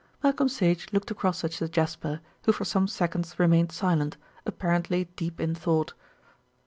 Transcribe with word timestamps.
'"Malcolm 0.23 0.49
Sage 0.49 0.87
looked 0.91 1.11
across 1.11 1.43
at 1.43 1.53
Sir 1.53 1.67
Jasper, 1.67 2.21
who 2.43 2.51
for 2.51 2.65
some 2.65 2.87
seconds 2.87 3.37
remained 3.37 3.71
silent, 3.71 4.17
apparently 4.47 5.03
deep 5.15 5.39
in 5.39 5.53
thought. 5.53 5.93